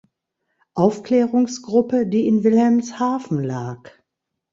Aufklärungsgruppe, 0.73 2.07
die 2.07 2.25
in 2.25 2.43
Wilhelmshaven 2.43 3.43
lag. 3.43 3.91